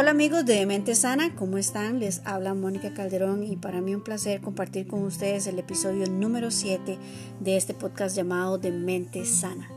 [0.00, 2.00] Hola amigos de Mente Sana, ¿cómo están?
[2.00, 6.50] Les habla Mónica Calderón y para mí un placer compartir con ustedes el episodio número
[6.50, 6.96] 7
[7.40, 9.68] de este podcast llamado De Mente Sana.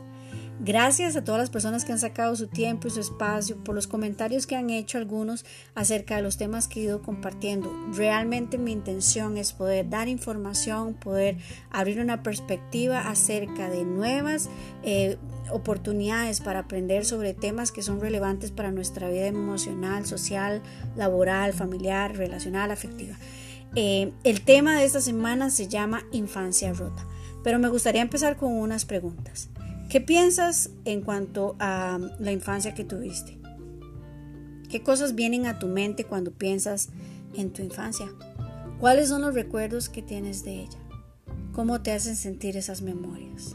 [0.60, 3.86] Gracias a todas las personas que han sacado su tiempo y su espacio por los
[3.86, 5.44] comentarios que han hecho algunos
[5.74, 7.70] acerca de los temas que he ido compartiendo.
[7.92, 11.36] Realmente mi intención es poder dar información, poder
[11.70, 14.48] abrir una perspectiva acerca de nuevas
[14.84, 15.18] eh,
[15.50, 20.62] oportunidades para aprender sobre temas que son relevantes para nuestra vida emocional, social,
[20.96, 23.16] laboral, familiar, relacional, afectiva.
[23.76, 27.06] Eh, el tema de esta semana se llama infancia rota,
[27.42, 29.48] pero me gustaría empezar con unas preguntas.
[29.88, 33.38] ¿Qué piensas en cuanto a la infancia que tuviste?
[34.68, 36.88] ¿Qué cosas vienen a tu mente cuando piensas
[37.34, 38.08] en tu infancia?
[38.80, 40.78] ¿Cuáles son los recuerdos que tienes de ella?
[41.52, 43.54] ¿Cómo te hacen sentir esas memorias?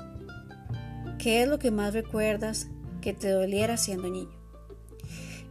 [1.19, 2.69] ¿Qué es lo que más recuerdas
[3.01, 4.39] que te doliera siendo niño?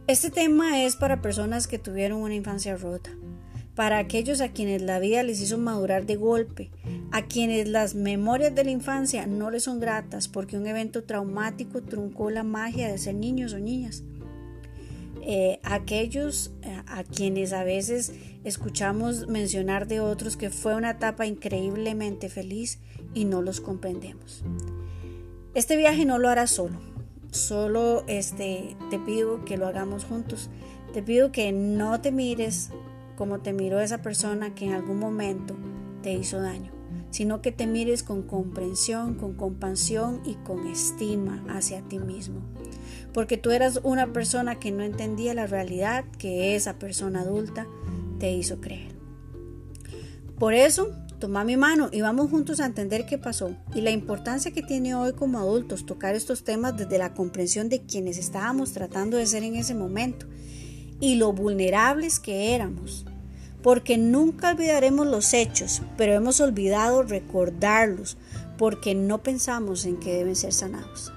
[0.07, 3.11] Este tema es para personas que tuvieron una infancia rota,
[3.75, 6.71] para aquellos a quienes la vida les hizo madurar de golpe,
[7.11, 11.83] a quienes las memorias de la infancia no les son gratas porque un evento traumático
[11.83, 14.03] truncó la magia de ser niños o niñas.
[15.21, 18.11] Eh, aquellos eh, a quienes a veces
[18.43, 22.79] escuchamos mencionar de otros que fue una etapa increíblemente feliz
[23.13, 24.43] y no los comprendemos.
[25.55, 26.77] Este viaje no lo harás solo.
[27.31, 30.49] Solo este, te pido que lo hagamos juntos.
[30.93, 32.69] Te pido que no te mires
[33.19, 35.53] como te miró esa persona que en algún momento
[36.01, 36.71] te hizo daño,
[37.09, 42.39] sino que te mires con comprensión, con compasión y con estima hacia ti mismo.
[43.11, 47.67] Porque tú eras una persona que no entendía la realidad que esa persona adulta
[48.19, 48.95] te hizo creer.
[50.37, 54.51] Por eso Toma mi mano y vamos juntos a entender qué pasó y la importancia
[54.51, 59.17] que tiene hoy como adultos tocar estos temas desde la comprensión de quienes estábamos tratando
[59.17, 60.27] de ser en ese momento
[61.01, 63.05] y lo vulnerables que éramos.
[63.61, 68.15] Porque nunca olvidaremos los hechos, pero hemos olvidado recordarlos
[68.57, 71.11] porque no pensamos en que deben ser sanados.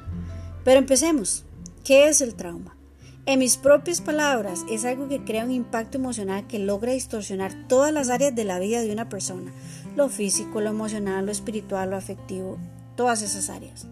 [0.65, 1.45] Pero empecemos.
[1.85, 2.77] ¿Qué es el trauma?
[3.25, 7.93] En mis propias palabras, es algo que crea un impacto emocional que logra distorsionar todas
[7.93, 9.53] las áreas de la vida de una persona,
[9.97, 12.59] lo físico, lo emocional, lo espiritual, lo afectivo,
[12.97, 13.87] todas esas áreas.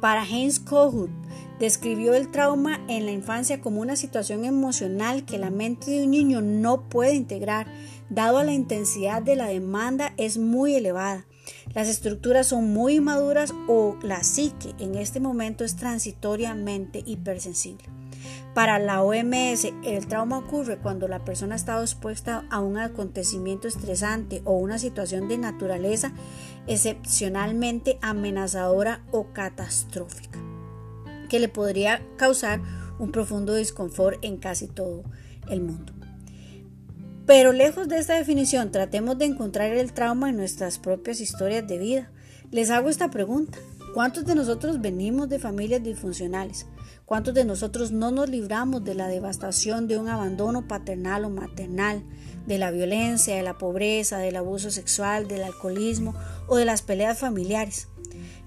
[0.00, 1.10] Para Heinz Kohut,
[1.58, 6.10] describió el trauma en la infancia como una situación emocional que la mente de un
[6.10, 7.66] niño no puede integrar,
[8.10, 11.26] dado la intensidad de la demanda es muy elevada.
[11.74, 18.01] Las estructuras son muy maduras o la psique en este momento es transitoriamente hipersensible.
[18.54, 24.42] Para la OMS, el trauma ocurre cuando la persona está expuesta a un acontecimiento estresante
[24.44, 26.12] o una situación de naturaleza
[26.66, 30.38] excepcionalmente amenazadora o catastrófica,
[31.30, 32.60] que le podría causar
[32.98, 35.02] un profundo disconfort en casi todo
[35.48, 35.94] el mundo.
[37.24, 41.78] Pero lejos de esta definición, tratemos de encontrar el trauma en nuestras propias historias de
[41.78, 42.10] vida.
[42.50, 43.56] Les hago esta pregunta.
[43.94, 46.66] ¿Cuántos de nosotros venimos de familias disfuncionales?
[47.04, 52.02] ¿Cuántos de nosotros no nos libramos de la devastación de un abandono paternal o maternal,
[52.46, 56.14] de la violencia, de la pobreza, del abuso sexual, del alcoholismo
[56.48, 57.88] o de las peleas familiares?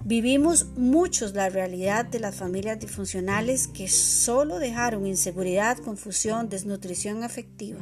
[0.04, 7.78] Vivimos muchos la realidad de las familias disfuncionales que solo dejaron inseguridad, confusión, desnutrición afectiva.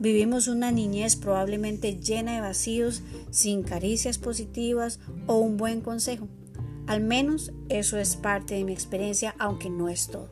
[0.00, 4.98] Vivimos una niñez probablemente llena de vacíos, sin caricias positivas
[5.28, 6.26] o un buen consejo.
[6.88, 10.30] Al menos eso es parte de mi experiencia, aunque no es todo.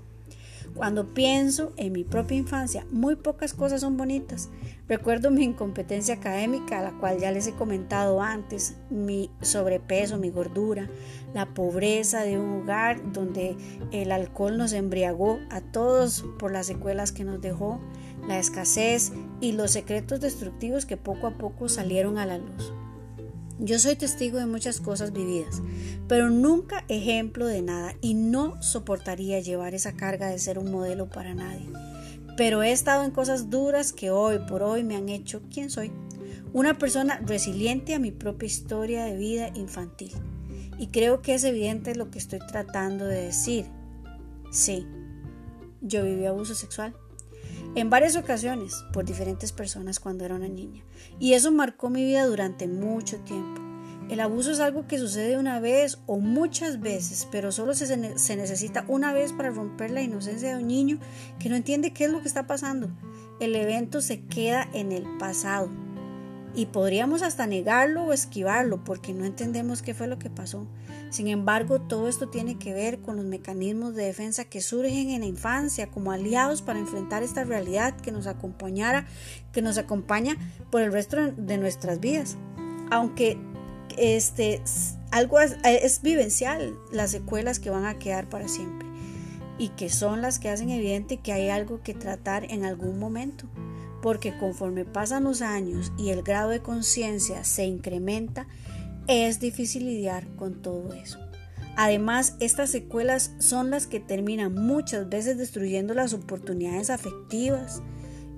[0.74, 4.50] Cuando pienso en mi propia infancia, muy pocas cosas son bonitas.
[4.88, 10.88] Recuerdo mi incompetencia académica, la cual ya les he comentado antes, mi sobrepeso, mi gordura,
[11.34, 13.56] la pobreza de un hogar donde
[13.90, 17.80] el alcohol nos embriagó a todos por las secuelas que nos dejó,
[18.28, 22.72] la escasez y los secretos destructivos que poco a poco salieron a la luz.
[23.58, 25.62] Yo soy testigo de muchas cosas vividas,
[26.08, 31.08] pero nunca ejemplo de nada y no soportaría llevar esa carga de ser un modelo
[31.08, 31.66] para nadie.
[32.36, 35.90] Pero he estado en cosas duras que hoy por hoy me han hecho quien soy,
[36.52, 40.12] una persona resiliente a mi propia historia de vida infantil.
[40.78, 43.64] Y creo que es evidente lo que estoy tratando de decir.
[44.50, 44.86] Sí,
[45.80, 46.94] yo viví abuso sexual
[47.76, 50.82] en varias ocasiones por diferentes personas cuando era una niña.
[51.20, 53.60] Y eso marcó mi vida durante mucho tiempo.
[54.08, 57.86] El abuso es algo que sucede una vez o muchas veces, pero solo se,
[58.18, 60.98] se, necesita una vez para romper la inocencia de un niño
[61.38, 62.88] que no entiende qué es lo que está pasando.
[63.40, 65.70] El evento se queda en el pasado
[66.56, 70.66] y podríamos hasta negarlo o esquivarlo porque no entendemos qué fue lo que pasó.
[71.10, 75.20] Sin embargo, todo esto tiene que ver con los mecanismos de defensa que surgen en
[75.20, 79.06] la infancia como aliados para enfrentar esta realidad que nos acompañara,
[79.52, 80.36] que nos acompaña
[80.70, 82.38] por el resto de nuestras vidas.
[82.90, 83.38] Aunque
[83.98, 84.62] este
[85.10, 88.88] algo es, es vivencial, las secuelas que van a quedar para siempre
[89.58, 93.46] y que son las que hacen evidente que hay algo que tratar en algún momento
[94.06, 98.46] porque conforme pasan los años y el grado de conciencia se incrementa,
[99.08, 101.18] es difícil lidiar con todo eso.
[101.74, 107.82] Además, estas secuelas son las que terminan muchas veces destruyendo las oportunidades afectivas,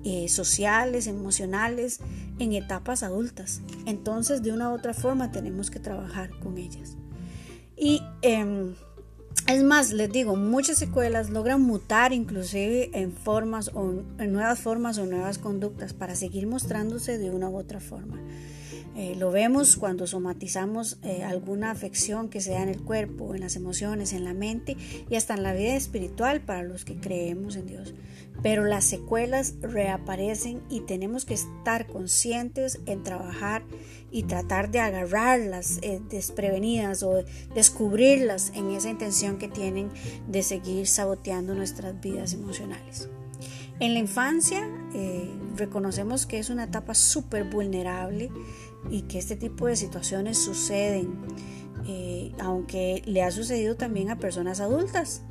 [0.03, 1.99] eh, sociales, emocionales
[2.39, 3.61] en etapas adultas.
[3.85, 6.97] Entonces, de una u otra forma, tenemos que trabajar con ellas.
[7.77, 8.73] Y em,
[9.47, 14.97] es más, les digo, muchas secuelas logran mutar inclusive en formas o en nuevas formas
[14.97, 18.17] o nuevas conductas para seguir mostrándose de una u otra forma.
[18.95, 23.55] Eh, lo vemos cuando somatizamos eh, alguna afección que sea en el cuerpo, en las
[23.55, 24.75] emociones, en la mente
[25.09, 27.93] y hasta en la vida espiritual para los que creemos en Dios.
[28.41, 33.63] Pero las secuelas reaparecen y tenemos que estar conscientes en trabajar
[34.11, 39.89] y tratar de agarrarlas eh, desprevenidas o descubrirlas en esa intención que tienen
[40.27, 43.09] de seguir saboteando nuestras vidas emocionales.
[43.79, 44.67] En la infancia
[45.55, 48.29] reconocemos que es una etapa súper vulnerable
[48.89, 51.19] y que este tipo de situaciones suceden,
[51.87, 55.23] eh, aunque le ha sucedido también a personas adultas.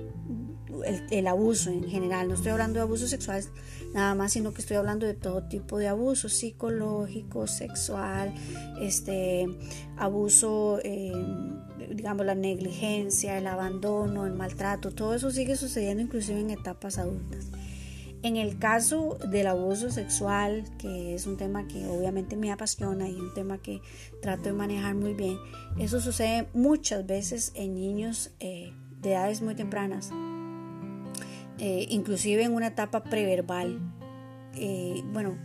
[1.11, 3.51] El, abuso en general, no estoy hablando de abusos sexuales
[3.95, 8.33] nada más, sino que estoy hablando de todo tipo de abuso psicológico, sexual,
[8.81, 9.47] este
[9.97, 11.13] abuso, eh,
[11.91, 17.51] digamos la negligencia, el abandono, el maltrato, todo eso sigue sucediendo inclusive en etapas adultas.
[18.23, 23.15] En el caso del abuso sexual, que es un tema que obviamente me apasiona y
[23.15, 23.81] un tema que
[24.21, 25.39] trato de manejar muy bien,
[25.79, 30.11] eso sucede muchas veces en niños eh, de edades muy tempranas,
[31.59, 33.79] eh, inclusive en una etapa preverbal.
[34.55, 35.39] Eh, bueno,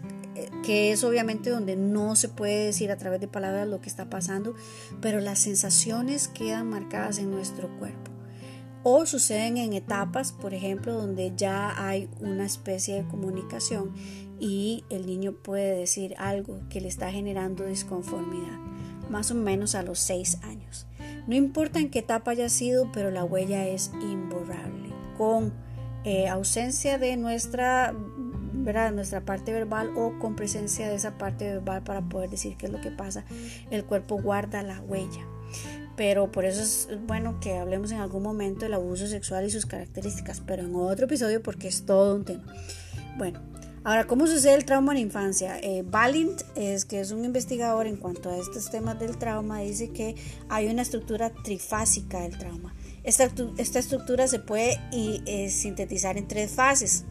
[0.66, 4.10] que es obviamente donde no se puede decir a través de palabras lo que está
[4.10, 4.56] pasando,
[5.00, 8.13] pero las sensaciones quedan marcadas en nuestro cuerpo
[8.84, 13.94] o suceden en etapas, por ejemplo, donde ya hay una especie de comunicación
[14.40, 18.60] y el niño puede decir algo que le está generando disconformidad,
[19.10, 20.86] más o menos a los 6 años.
[21.28, 25.54] No importa en qué etapa haya sido, pero la huella es imborrable, con
[26.04, 27.94] eh, ausencia de nuestra,
[28.54, 28.92] ¿verdad?
[28.92, 32.72] nuestra parte verbal o con presencia de esa parte verbal para poder decir qué es
[32.74, 33.24] lo que pasa,
[33.72, 35.26] el cuerpo guarda la huella
[35.96, 39.66] pero por eso es bueno que hablemos en algún momento del abuso sexual y sus
[39.66, 42.44] características, pero en otro episodio porque es todo un tema.
[43.18, 43.42] Bueno,
[43.84, 45.60] ahora, ¿cómo sucede el trauma en la infancia?
[45.60, 49.92] Eh, Balint, es, que es un investigador en cuanto a estos temas del trauma, dice
[49.92, 50.16] que
[50.50, 52.74] hay una estructura trifásica del trauma.
[53.04, 57.06] Esta, esta estructura se puede eh, sintetizar en tres fases.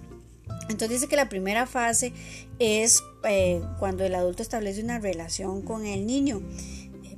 [0.69, 2.13] Entonces dice que la primera fase
[2.59, 6.43] es eh, cuando el adulto establece una relación con el niño.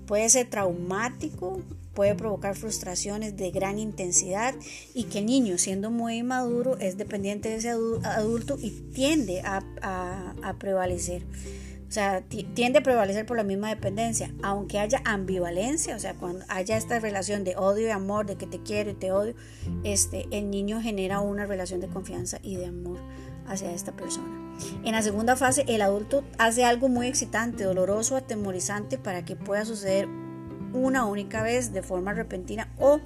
[0.07, 1.63] Puede ser traumático,
[1.95, 4.55] puede provocar frustraciones de gran intensidad
[4.93, 9.63] y que el niño, siendo muy maduro, es dependiente de ese adulto y tiende a,
[10.59, 11.23] prevalecer.
[11.89, 16.45] O sea, tiende a prevalecer por la misma dependencia, aunque haya ambivalencia, o sea, cuando
[16.49, 19.35] haya esta relación de odio y amor, de que te quiero y te odio,
[19.85, 22.99] este, el niño genera una relación de confianza y de amor
[23.47, 24.44] hacia esta persona.
[24.85, 29.65] En la segunda fase, el adulto hace algo muy excitante, doloroso, atemorizante para que pueda
[29.65, 30.09] suceder
[30.73, 33.01] una única vez de forma repentina o,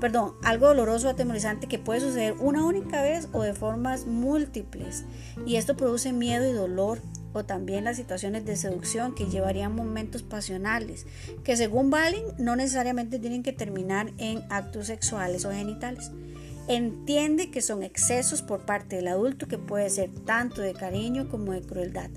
[0.00, 5.04] perdón, algo doloroso, atemorizante que puede suceder una única vez o de formas múltiples.
[5.46, 7.00] Y esto produce miedo y dolor
[7.32, 11.06] o también las situaciones de seducción que llevarían momentos pasionales,
[11.44, 16.10] que según Balin no necesariamente tienen que terminar en actos sexuales o genitales.
[16.68, 21.52] Entiende que son excesos por parte del adulto que puede ser tanto de cariño como
[21.52, 22.10] de crueldad.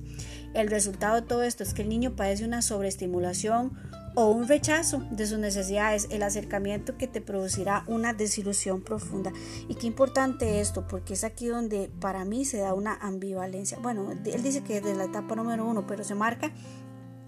[0.53, 3.71] El resultado de todo esto es que el niño padece una sobreestimulación
[4.13, 9.31] o un rechazo de sus necesidades, el acercamiento que te producirá una desilusión profunda.
[9.69, 13.79] Y qué importante esto, porque es aquí donde para mí se da una ambivalencia.
[13.81, 16.51] Bueno, él dice que es de la etapa número uno, pero se marca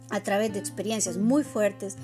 [0.10, 1.96] a través de experiencias muy fuertes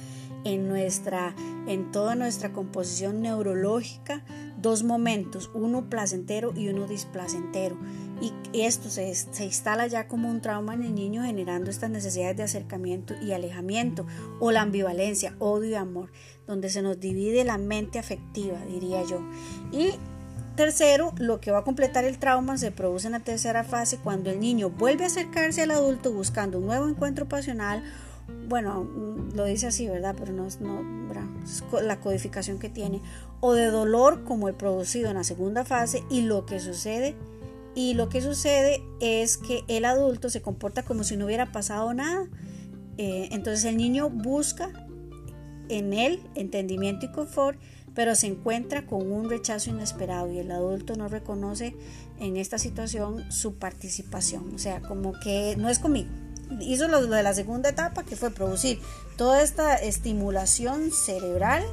[0.46, 1.36] en nuestra
[1.68, 4.24] en toda nuestra composición neurológica
[4.62, 7.78] dos momentos, uno placentero y uno displacentero.
[8.22, 12.36] Y esto se, se, instala ya como un trauma en el niño generando estas necesidades
[12.36, 14.06] de acercamiento y alejamiento
[14.40, 16.12] o la ambivalencia, odio y amor,
[16.46, 19.22] donde se nos divide la mente afectiva, diría yo.
[19.72, 19.92] Y
[20.60, 24.30] tercero, lo que va a completar el trauma se produce en la tercera fase cuando
[24.30, 27.82] el niño vuelve a acercarse al adulto buscando un nuevo encuentro pasional.
[28.50, 28.88] Bueno,
[29.36, 30.16] lo dice así, ¿verdad?
[30.18, 31.10] Pero no, no
[31.44, 33.02] es la codificación que tiene.
[33.40, 37.16] O de dolor como el producido en la segunda fase y lo que sucede.
[37.76, 41.94] Y lo que sucede es que el adulto se comporta como si no hubiera pasado
[41.94, 42.28] nada.
[42.98, 44.72] Eh, entonces el niño busca
[45.70, 47.60] en él entendimiento y confort
[48.00, 51.76] pero se encuentra con un rechazo inesperado y el adulto no reconoce
[52.20, 54.54] en esta situación su participación.
[54.54, 56.10] O sea, como que no es conmigo.
[56.60, 58.80] Hizo lo de la segunda etapa, que fue producir
[59.18, 61.64] toda esta estimulación cerebral.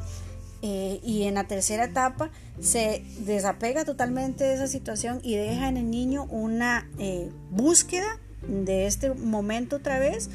[0.63, 2.31] Eh, y en la tercera etapa
[2.61, 8.19] se desapega totalmente de esa situación y deja en el niño una eh, búsqueda
[8.49, 10.31] de este momento otra vez,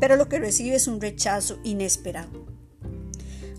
[0.00, 2.46] pero lo que recibe es un rechazo inesperado.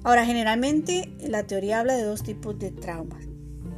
[0.04, 3.24] Ahora, generalmente la teoría habla de dos tipos de traumas.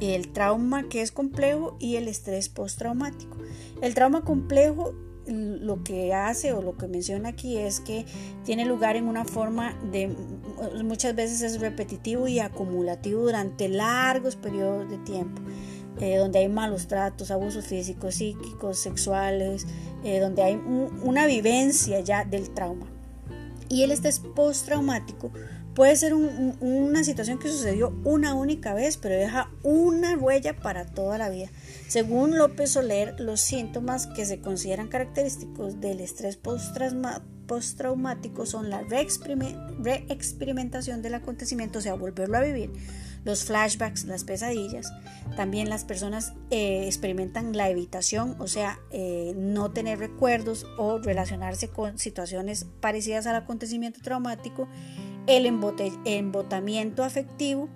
[0.00, 3.38] El trauma que es complejo y el estrés postraumático.
[3.80, 4.94] El trauma complejo
[5.26, 8.06] lo que hace o lo que menciona aquí es que
[8.44, 10.14] tiene lugar en una forma de
[10.84, 15.42] muchas veces es repetitivo y acumulativo durante largos periodos de tiempo.
[15.98, 19.66] Eh, donde hay malos tratos, abusos físicos, psíquicos, sexuales,
[20.04, 22.86] eh, donde hay una vivencia ya del trauma.
[23.70, 25.32] Y el estrés postraumático
[25.76, 31.18] Puede ser una situación que sucedió una única vez, pero deja una huella para toda
[31.18, 31.50] la vida.
[31.86, 41.02] Según López Soler, los síntomas que se consideran característicos del estrés postraumático son la reexperimentación
[41.02, 42.72] del acontecimiento, o sea, volverlo a vivir,
[43.24, 44.90] los flashbacks, las pesadillas.
[45.36, 51.68] También las personas eh, experimentan la evitación, o sea, eh, no tener recuerdos o relacionarse
[51.68, 54.70] con situaciones parecidas al acontecimiento traumático
[55.26, 55.46] el
[56.04, 57.68] embotamiento afectivo,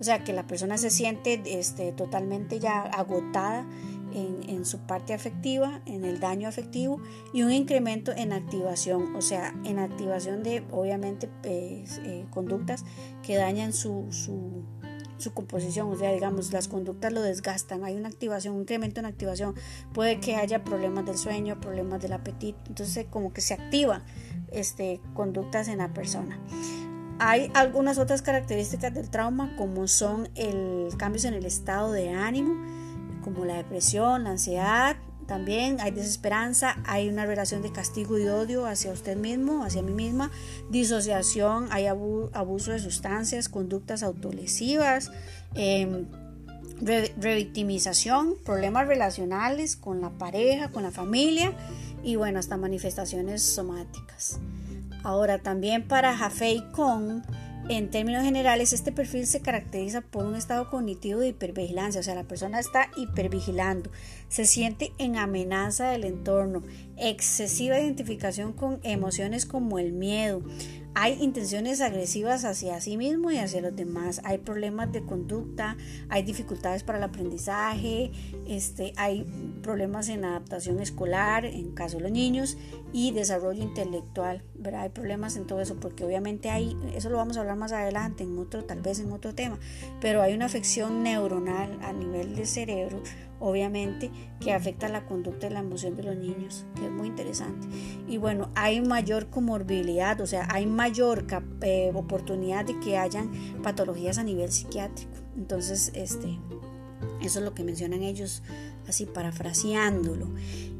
[0.00, 3.66] o sea que la persona se siente este, totalmente ya agotada
[4.14, 7.00] en, su parte afectiva, en el daño afectivo
[7.32, 12.84] y un incremento en activación, o sea, en activación de obviamente pues, eh, conductas
[13.22, 14.62] que dañan su, su,
[15.18, 19.06] su, composición, o sea, digamos, las conductas lo desgastan, hay una activación, un incremento en
[19.06, 19.54] activación,
[19.92, 24.02] puede que haya problemas del sueño, problemas del apetito, entonces como que se activa
[24.52, 26.38] este, conductas en la persona.
[27.18, 32.54] Hay algunas otras características del trauma como son el cambios en el estado de ánimo,
[33.22, 38.66] como la depresión, la ansiedad, también hay desesperanza, hay una relación de castigo y odio
[38.66, 40.30] hacia usted mismo, hacia mí misma,
[40.70, 45.10] disociación, hay abuso de sustancias, conductas autolesivas,
[45.54, 46.04] eh,
[46.82, 51.52] revictimización, problemas relacionales con la pareja, con la familia
[52.02, 54.40] y bueno, hasta manifestaciones somáticas.
[55.04, 57.22] Ahora también para Jaffe y Kong,
[57.68, 62.14] en términos generales, este perfil se caracteriza por un estado cognitivo de hipervigilancia, o sea,
[62.14, 63.90] la persona está hipervigilando,
[64.28, 66.62] se siente en amenaza del entorno,
[66.98, 70.42] excesiva identificación con emociones como el miedo,
[70.94, 75.76] hay intenciones agresivas hacia sí mismo y hacia los demás, hay problemas de conducta,
[76.08, 78.12] hay dificultades para el aprendizaje,
[78.46, 79.26] este, hay
[79.62, 82.56] problemas en adaptación escolar, en caso de los niños,
[82.92, 84.82] y desarrollo intelectual, ¿verdad?
[84.82, 88.22] Hay problemas en todo eso, porque obviamente hay, eso lo vamos a hablar más adelante,
[88.22, 89.58] en otro, tal vez en otro tema,
[90.00, 93.02] pero hay una afección neuronal a nivel de cerebro
[93.44, 94.10] obviamente,
[94.40, 97.68] que afecta la conducta y la emoción de los niños, que es muy interesante.
[98.08, 101.26] Y bueno, hay mayor comorbilidad, o sea, hay mayor
[101.60, 103.30] eh, oportunidad de que hayan
[103.62, 105.12] patologías a nivel psiquiátrico.
[105.36, 106.38] Entonces, este,
[107.20, 108.42] eso es lo que mencionan ellos,
[108.88, 110.28] así parafraseándolo.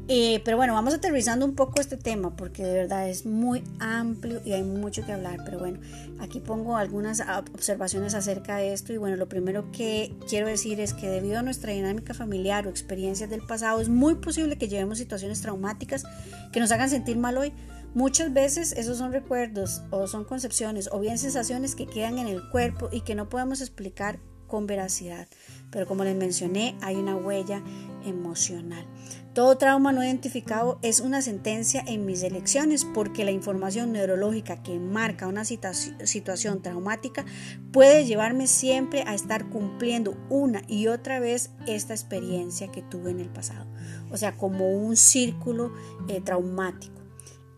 [0.07, 4.39] Eh, pero bueno, vamos aterrizando un poco este tema porque de verdad es muy amplio
[4.45, 5.39] y hay mucho que hablar.
[5.45, 5.79] Pero bueno,
[6.19, 8.93] aquí pongo algunas observaciones acerca de esto.
[8.93, 12.69] Y bueno, lo primero que quiero decir es que debido a nuestra dinámica familiar o
[12.69, 16.03] experiencias del pasado, es muy posible que llevemos situaciones traumáticas
[16.51, 17.51] que nos hagan sentir mal hoy.
[17.95, 22.47] Muchas veces esos son recuerdos o son concepciones o bien sensaciones que quedan en el
[22.49, 25.27] cuerpo y que no podemos explicar con veracidad.
[25.71, 27.61] Pero como les mencioné, hay una huella
[28.05, 28.85] emocional.
[29.33, 34.79] Todo trauma no identificado es una sentencia en mis elecciones porque la información neurológica que
[34.79, 37.25] marca una situación traumática
[37.73, 43.19] puede llevarme siempre a estar cumpliendo una y otra vez esta experiencia que tuve en
[43.19, 43.65] el pasado.
[44.09, 45.73] O sea, como un círculo
[46.07, 47.04] eh, traumático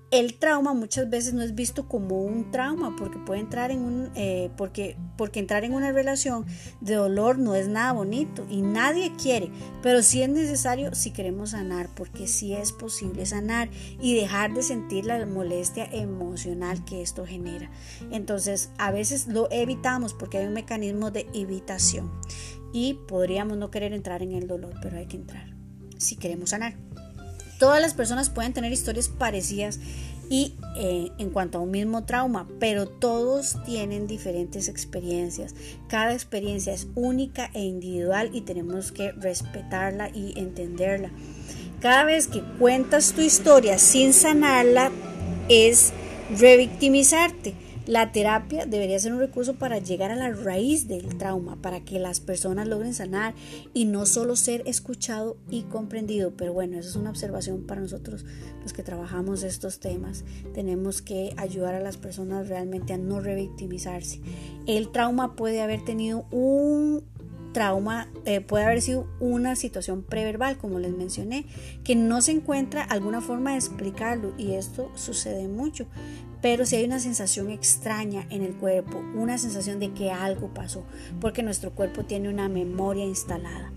[0.10, 4.10] el trauma muchas veces no es visto como un trauma porque puede entrar en un
[4.16, 6.46] eh, porque porque entrar en una relación
[6.80, 11.50] de dolor no es nada bonito y nadie quiere pero sí es necesario si queremos
[11.50, 13.70] sanar porque sí es posible sanar
[14.02, 17.70] y dejar de sentir la molestia emocional que esto genera
[18.12, 22.12] entonces a veces lo evitamos porque hay un mecanismo de evitación
[22.74, 25.56] y podríamos no querer entrar en el dolor, pero hay que entrar
[25.98, 26.76] si queremos sanar.
[27.60, 29.80] Todas las personas pueden tener historias parecidas
[30.30, 35.56] y eh, en cuanto a un mismo trauma, pero todos tienen diferentes experiencias.
[35.88, 41.12] Cada experiencia es única e individual y tenemos que respetarla y entenderla.
[41.82, 44.92] Cada vez que cuentas tu historia sin sanarla
[45.48, 45.94] es
[46.38, 51.86] revictimizarte la terapia debería ser un recurso para llegar a la raíz del trauma, para
[51.86, 53.34] que las personas logren sanar
[53.74, 56.34] y no solo ser escuchado y comprendido.
[56.36, 58.26] Pero bueno, eso es una observación para nosotros
[58.62, 60.26] los que trabajamos estos temas.
[60.54, 64.20] Tenemos que ayudar a las personas realmente a no revictimizarse.
[64.66, 67.06] El trauma puede haber tenido un
[67.54, 71.48] trauma eh, puede haber sido una situación preverbal, como les mencioné,
[71.84, 75.88] que no se encuentra alguna forma de explicarlo y esto sucede mucho.
[76.42, 80.84] Pero si hay una sensación extraña en el cuerpo, una sensación de que algo pasó,
[81.20, 83.72] porque nuestro cuerpo tiene una memoria instalada.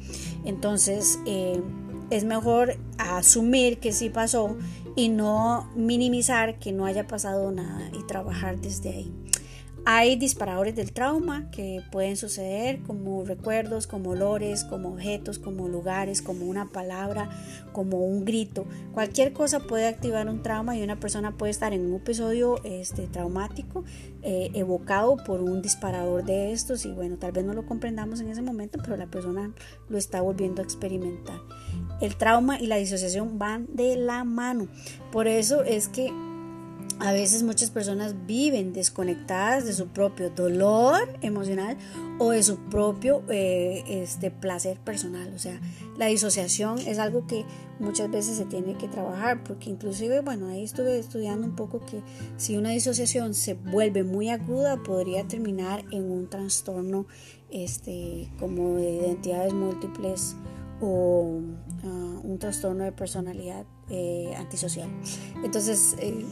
[0.44, 1.62] Entonces eh,
[2.10, 4.56] es mejor asumir que sí pasó
[4.96, 9.12] y no minimizar que no haya pasado nada y trabajar desde ahí.
[9.92, 16.22] Hay disparadores del trauma que pueden suceder como recuerdos, como olores, como objetos, como lugares,
[16.22, 17.28] como una palabra,
[17.72, 18.66] como un grito.
[18.94, 23.08] Cualquier cosa puede activar un trauma y una persona puede estar en un episodio este,
[23.08, 23.82] traumático
[24.22, 28.28] eh, evocado por un disparador de estos y bueno, tal vez no lo comprendamos en
[28.28, 29.52] ese momento, pero la persona
[29.88, 31.40] lo está volviendo a experimentar.
[32.00, 34.68] El trauma y la disociación van de la mano.
[35.10, 36.12] Por eso es que
[37.00, 41.78] a veces muchas personas viven desconectadas de su propio dolor emocional
[42.18, 45.32] o de su propio eh, este, placer personal.
[45.34, 45.58] O sea,
[45.96, 47.46] la disociación es algo que
[47.78, 52.02] muchas veces se tiene que trabajar porque inclusive, bueno, ahí estuve estudiando un poco que
[52.36, 57.06] si una disociación se vuelve muy aguda podría terminar en un trastorno
[57.50, 60.36] este, como de identidades múltiples
[60.80, 61.40] o
[61.84, 64.88] ah, un trastorno de personalidad eh, antisocial.
[65.44, 66.24] Entonces eh,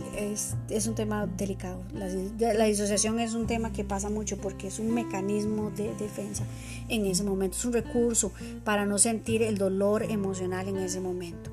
[0.71, 1.83] es, un tema delicado.
[1.93, 6.45] La, disociación es un tema que pasa mucho porque es un mecanismo de defensa
[6.89, 8.33] en ese momento, es un recurso
[8.65, 11.51] para no sentir el dolor emocional en ese momento.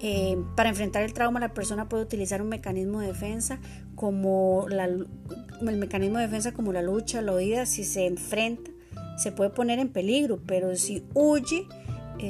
[0.00, 3.60] Eh, para enfrentar el trauma la persona puede utilizar un mecanismo de defensa
[3.94, 8.72] como el mecanismo de defensa como la lucha, la huida, si se enfrenta
[9.16, 11.66] se puede poner en peligro, pero si huye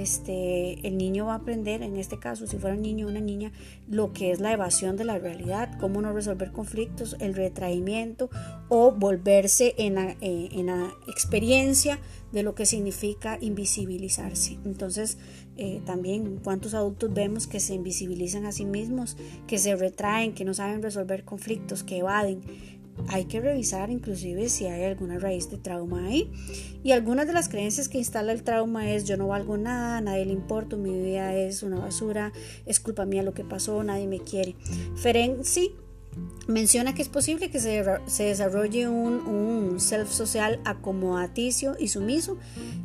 [0.00, 3.20] este, el niño va a aprender, en este caso, si fuera un niño o una
[3.20, 3.52] niña,
[3.88, 8.30] lo que es la evasión de la realidad, cómo no resolver conflictos, el retraimiento
[8.68, 10.70] o volverse en la, eh, en
[11.08, 11.98] experiencia
[12.32, 14.58] de lo que significa invisibilizarse.
[14.64, 15.18] Entonces,
[15.56, 20.44] eh, también cuántos adultos vemos que se invisibilizan a sí mismos, que se retraen, que
[20.44, 22.40] no saben resolver conflictos, que evaden
[23.08, 26.30] hay que revisar inclusive si hay alguna raíz de trauma ahí.
[26.82, 30.26] Y algunas de las creencias que instala el trauma es yo no valgo nada, nadie
[30.26, 32.32] le importa, mi vida es una basura,
[32.66, 34.56] es culpa mía lo que pasó, nadie me quiere.
[35.42, 35.74] sí
[36.46, 37.82] menciona que es posible que se,
[38.24, 42.36] desarrolle un self social acomodaticio y sumiso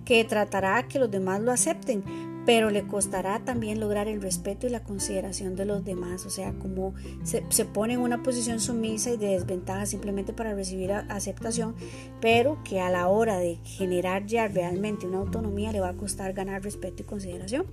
[0.06, 2.04] que tratará que los demás lo acepten,
[2.48, 6.54] pero le costará también lograr el respeto y la consideración de los demás, o sea,
[6.54, 11.76] como se, pone en una posición sumisa y de desventaja simplemente para recibir aceptación,
[12.22, 16.32] pero que a la hora de generar ya realmente una autonomía le va a costar
[16.32, 17.66] ganar respeto y consideración.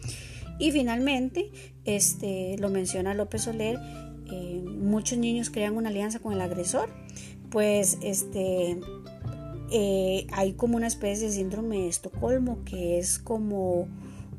[0.59, 1.53] Y finalmente,
[1.85, 3.79] este, lo menciona López Soler,
[4.33, 6.89] eh, muchos niños crean una alianza con el agresor,
[7.49, 8.81] pues este,
[9.71, 13.87] eh, hay como una especie de síndrome de Estocolmo que es como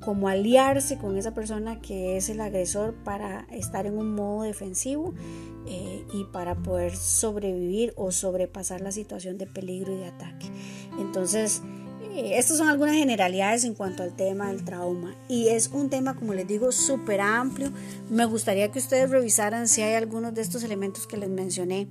[0.06, 5.16] como aliarse con esa persona que es el agresor para estar en un modo defensivo
[5.66, 10.46] eh, y para poder sobrevivir o sobrepasar la situación de peligro y de ataque.
[11.00, 11.64] Entonces,
[12.14, 16.16] eh, estas son algunas generalidades en cuanto al tema del trauma y es un tema,
[16.16, 17.72] como les digo, súper amplio.
[18.10, 21.88] Me gustaría que ustedes revisaran si hay algunos de estos elementos que les mencioné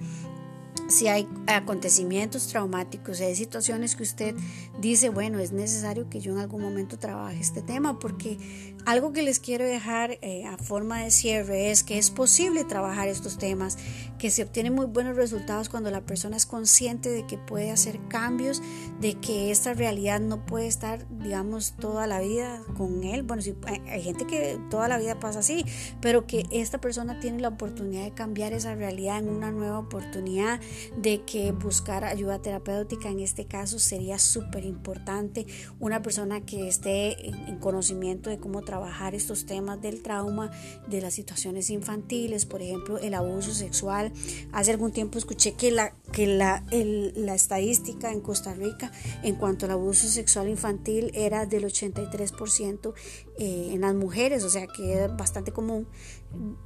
[0.89, 4.35] si hay acontecimientos traumáticos, si hay situaciones que usted
[4.79, 8.39] dice, bueno, es necesario que yo en algún momento trabaje este tema, porque
[8.85, 13.09] algo que les quiero dejar eh, a forma de cierre es que es posible trabajar
[13.09, 13.79] estos temas,
[14.19, 17.99] que se obtienen muy buenos resultados cuando la persona es consciente de que puede hacer
[18.09, 18.63] cambios,
[19.01, 23.23] de que esta realidad no puede estar, digamos, toda la vida con él.
[23.23, 23.55] Bueno, sí,
[23.87, 25.65] hay gente que toda la vida pasa así,
[26.01, 30.61] pero que esta persona tiene la oportunidad de cambiar esa realidad en una nueva oportunidad
[30.97, 35.47] de que buscar ayuda terapéutica en este caso sería súper importante.
[35.81, 40.51] Una persona que esté en conocimiento de cómo trabajar estos temas del trauma,
[40.89, 44.13] de las situaciones infantiles, por ejemplo, el abuso sexual.
[44.53, 48.93] Hace algún tiempo escuché que la, que la, la estadística en Costa Rica
[49.25, 52.95] en cuanto al abuso sexual infantil era del 83%
[53.37, 55.89] eh, en las mujeres, o sea que es bastante común,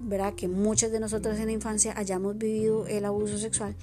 [0.00, 0.34] ¿verdad?
[0.34, 3.74] Que muchas de nosotros en la infancia hayamos vivido el abuso sexual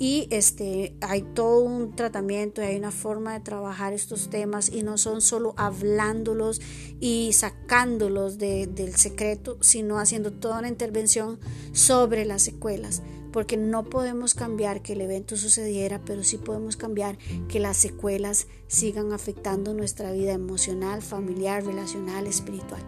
[0.00, 4.98] y este, hay todo un tratamiento, hay una forma de trabajar estos temas y no
[4.98, 6.60] son solo hablándolos
[6.98, 11.38] y sacándolos del secreto, sino haciendo toda una intervención
[11.72, 13.00] sobre las secuelas
[13.34, 17.18] porque no podemos cambiar que el evento sucediera, pero sí podemos cambiar
[17.48, 22.80] que las secuelas sigan afectando nuestra vida emocional, familiar, relacional, espiritual.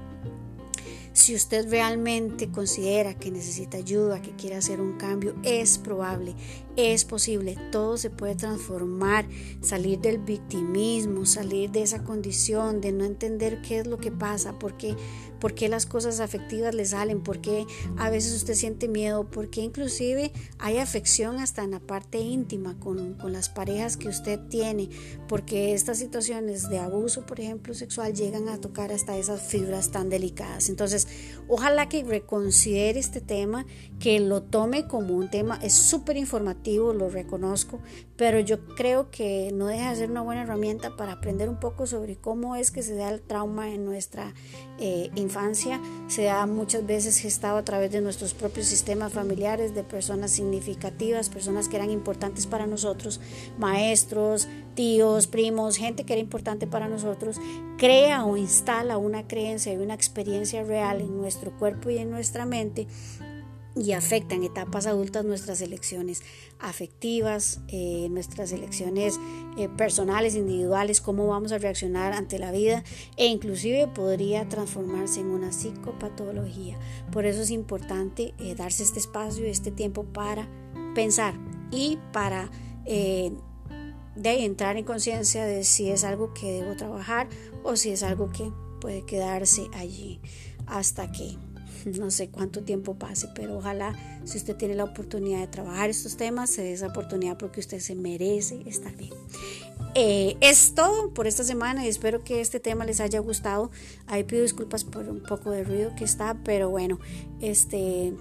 [1.17, 6.37] Si usted realmente considera que necesita ayuda, que quiere hacer un cambio, es probable,
[6.77, 9.27] es posible, todo se puede transformar,
[9.63, 14.61] salir del victimismo, salir de esa condición de no entender qué es lo que pasa,
[14.61, 14.95] por qué,
[15.41, 19.51] por qué las cosas afectivas le salen, por qué a veces usted siente miedo, por
[19.51, 24.41] qué inclusive hay afección hasta en la parte íntima con, con las parejas que usted
[24.49, 24.89] tiene,
[25.29, 30.09] porque estas situaciones de abuso, por ejemplo, sexual, llegan a tocar hasta esas fibras tan
[30.09, 30.69] delicadas.
[30.69, 31.09] Entonces,
[31.49, 33.67] ojalá que reconsidere este tema,
[33.99, 37.81] que lo tome como un tema, es súper informativo, lo reconozco,
[38.17, 41.87] pero yo creo que no deja de ser una buena herramienta para aprender un poco
[41.87, 44.35] sobre cómo es que se da el trauma en nuestra
[44.79, 49.85] eh, infancia, se da muchas veces gestado a través de nuestros propios sistemas familiares, de
[49.85, 53.21] personas significativas, personas que eran importantes para nosotros,
[53.59, 57.37] maestros, tíos, primos, gente que era importante para nosotros,
[57.79, 62.47] crea o instala una creencia y una experiencia real en nuestro cuerpo y en nuestra
[62.47, 62.87] mente
[63.77, 66.23] y afecta en etapas adultas nuestras elecciones
[66.59, 69.21] afectivas, eh, nuestras elecciones
[69.59, 72.83] eh, personales, individuales, cómo vamos a reaccionar ante la vida
[73.17, 76.79] e inclusive podría transformarse en una psicopatología.
[77.13, 80.49] Por eso es importante eh, darse este espacio, este tiempo para
[80.95, 81.35] pensar
[81.71, 82.51] y para
[82.87, 87.29] de entrar en conciencia de si es algo que debo trabajar
[87.65, 90.21] o si es algo que puede quedarse allí
[90.67, 91.37] hasta que
[91.87, 93.95] no sé cuánto tiempo pase, pero ojalá
[94.25, 97.79] si usted tiene la oportunidad de trabajar estos temas, se dé esa oportunidad porque usted
[97.79, 99.13] se merece estar bien.
[99.95, 103.71] Eh, es todo por esta semana y espero que este tema les haya gustado.
[104.07, 106.99] Ahí pido disculpas por un poco de ruido que está, pero bueno,
[107.41, 108.13] este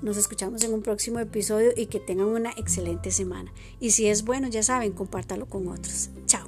[0.00, 3.52] nos escuchamos en un próximo episodio y que tengan una excelente semana.
[3.78, 6.10] Y si es bueno, ya saben, compártalo con otros.
[6.26, 6.41] Chao.